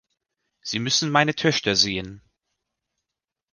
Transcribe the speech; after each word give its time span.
Sie 0.61 0.79
müssen 0.79 1.11
meine 1.11 1.35
Töchter 1.35 1.75
sehen. 1.75 2.23